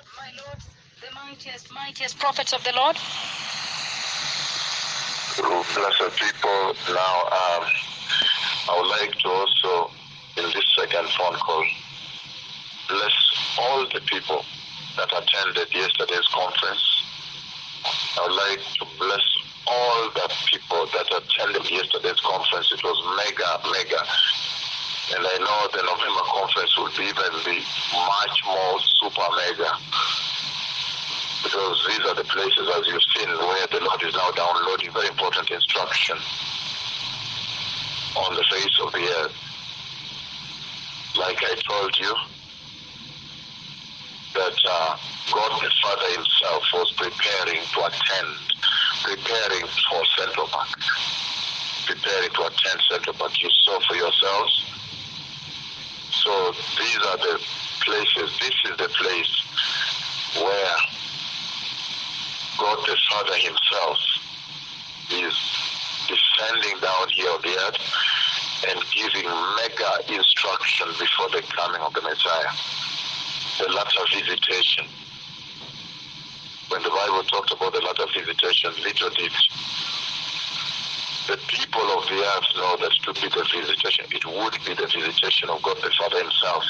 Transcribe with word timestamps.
Lord, 0.00 0.16
my 0.16 0.42
Lord, 0.42 0.58
the 1.00 1.14
mightiest, 1.14 1.72
mightiest 1.74 2.18
prophets 2.18 2.52
of 2.54 2.64
the 2.64 2.72
Lord. 2.72 2.96
Blessed 5.36 6.16
people, 6.16 6.74
now 6.88 7.14
um, 7.28 7.64
I 8.68 8.76
would 8.80 8.88
like 8.88 9.12
to 9.12 9.28
also, 9.28 9.90
in 10.36 10.44
this 10.44 10.64
second 10.78 11.08
phone 11.10 11.34
call, 11.34 11.64
bless 12.88 13.12
all 13.58 13.84
the 13.92 14.00
people 14.06 14.42
that 14.96 15.12
attended 15.12 15.68
yesterday's 15.74 16.26
conference. 16.32 16.84
I 18.16 18.26
would 18.26 18.36
like 18.36 18.60
to 18.80 18.86
bless 18.98 19.26
all 19.66 20.10
the 20.14 20.32
people 20.50 20.86
that 20.94 21.12
attended 21.12 21.70
yesterday's 21.70 22.20
conference. 22.20 22.72
It 22.72 22.82
was 22.82 22.98
mega, 23.20 23.60
mega. 23.68 24.02
And 25.12 25.26
I 25.26 25.36
know 25.42 25.66
the 25.74 25.82
November 25.82 26.22
conference 26.30 26.70
will 26.78 26.90
be 26.96 27.10
even 27.10 27.32
be 27.44 27.58
much 27.58 28.36
more 28.46 28.78
super 29.02 29.26
mega. 29.42 29.89
Because 31.50 31.84
these 31.88 32.06
are 32.06 32.14
the 32.14 32.22
places, 32.22 32.68
as 32.78 32.86
you've 32.86 33.02
seen, 33.16 33.26
where 33.26 33.66
the 33.66 33.80
Lord 33.80 34.00
is 34.06 34.14
now 34.14 34.30
downloading 34.30 34.92
very 34.92 35.08
important 35.08 35.50
instruction 35.50 36.16
on 38.14 38.36
the 38.36 38.44
face 38.52 38.78
of 38.84 38.92
the 38.92 39.02
earth. 39.18 39.34
Like 41.18 41.42
I 41.42 41.56
told 41.66 41.98
you, 41.98 42.14
that 44.34 44.54
uh, 44.70 44.96
God 45.34 45.60
the 45.60 45.70
Father 45.82 46.08
Himself 46.14 46.62
was 46.72 46.92
preparing 46.96 47.60
to 47.60 47.78
attend, 47.82 48.28
preparing 49.02 49.66
for 49.90 50.04
Central 50.18 50.46
Bank, 50.46 50.76
preparing 51.86 52.30
to 52.30 52.42
attend 52.46 52.80
Central 52.88 53.16
Bank. 53.16 53.42
You 53.42 53.50
saw 53.64 53.80
for 53.88 53.96
yourselves. 53.96 54.66
So 56.12 56.52
these 56.78 56.98
are 56.98 57.16
the 57.18 57.42
places, 57.82 58.38
this 58.38 58.54
is 58.70 58.76
the 58.76 58.88
place 58.88 59.40
where 60.38 60.69
God 62.60 62.78
the 62.86 62.96
Father 63.10 63.36
Himself 63.36 63.98
is 65.10 65.32
descending 66.04 66.78
down 66.80 67.08
here 67.08 67.30
on 67.30 67.40
the 67.40 67.56
earth 67.56 67.80
and 68.68 68.78
giving 68.92 69.30
mega 69.56 70.12
instruction 70.12 70.88
before 71.00 71.30
the 71.30 71.40
coming 71.56 71.80
of 71.80 71.94
the 71.94 72.02
Messiah 72.02 72.52
the 73.58 73.72
latter 73.72 74.04
visitation. 74.12 74.84
When 76.68 76.82
the 76.82 76.90
Bible 76.90 77.22
talked 77.32 77.50
about 77.50 77.72
the 77.72 77.80
latter 77.80 78.04
visitation, 78.12 78.72
little 78.84 79.08
did 79.08 79.32
the 81.28 81.38
people 81.48 81.88
of 81.96 82.04
the 82.12 82.20
earth 82.20 82.48
know 82.56 82.76
that 82.76 82.92
to 83.08 83.12
be 83.14 83.28
the 83.28 83.44
visitation, 83.56 84.04
it 84.12 84.26
would 84.26 84.52
be 84.66 84.74
the 84.74 84.86
visitation 84.86 85.48
of 85.48 85.62
God 85.62 85.78
the 85.80 85.90
Father 85.96 86.20
Himself, 86.20 86.64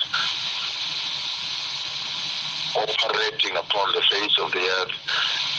operating 2.78 3.56
upon 3.56 3.91
the 3.92 4.02
face 4.08 4.38
of 4.38 4.52
the 4.52 4.62
earth 4.62 5.50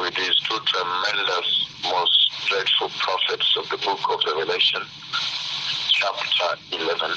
with 0.00 0.14
these 0.14 0.34
two 0.48 0.58
tremendous, 0.66 1.68
most 1.82 2.30
dreadful 2.48 2.88
prophets 2.98 3.56
of 3.58 3.68
the 3.70 3.76
book 3.78 4.00
of 4.10 4.20
Revelation, 4.26 4.82
chapter 5.92 6.56
11. 6.72 7.10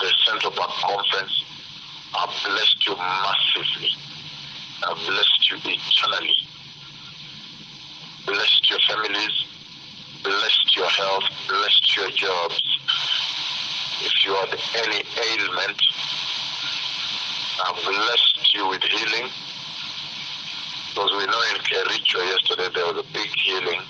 the 0.00 0.08
Central 0.26 0.52
Park 0.52 0.70
Conference. 0.70 1.44
I 2.14 2.26
blessed 2.46 2.86
you 2.86 2.96
massively. 2.96 3.90
I 4.84 4.94
blessed 4.94 5.50
you 5.50 5.56
eternally. 5.64 6.36
Blessed 8.26 8.70
your 8.70 8.78
families. 8.88 9.46
Blessed 10.22 10.76
your 10.76 10.88
health. 10.88 11.24
Blessed 11.48 11.96
your 11.96 12.10
jobs. 12.10 12.71
If 14.04 14.24
you 14.24 14.34
had 14.34 14.50
any 14.84 14.98
ailment, 14.98 15.80
I 17.62 17.70
blessed 17.84 18.52
you 18.52 18.68
with 18.68 18.82
healing. 18.82 19.30
Because 20.88 21.10
we 21.12 21.24
know 21.26 21.42
in 21.54 21.60
Kericho 21.62 22.18
yesterday 22.18 22.68
there 22.74 22.92
was 22.92 22.98
a 22.98 23.12
big 23.14 23.30
healing, 23.38 23.80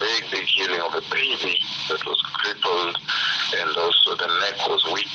big, 0.00 0.24
big 0.30 0.44
healing 0.44 0.80
of 0.80 0.94
a 0.94 1.02
baby 1.12 1.58
that 1.90 2.00
was 2.06 2.22
crippled 2.32 2.96
and 3.58 3.76
also 3.76 4.16
the 4.16 4.26
neck 4.40 4.66
was 4.66 4.82
weak. 4.94 5.12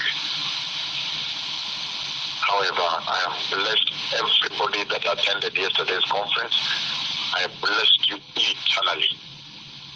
However, 2.45 2.85
I 2.85 3.17
have 3.25 3.49
blessed 3.49 3.93
everybody 4.13 4.83
that 4.93 5.11
attended 5.11 5.57
yesterday's 5.57 6.05
conference. 6.05 6.53
I 7.33 7.47
blessed 7.59 8.09
you 8.11 8.17
eternally 8.35 9.09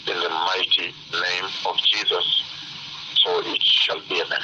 in 0.07 0.19
the 0.19 0.29
mighty 0.29 0.95
se 3.87 3.93
olvida. 3.93 4.39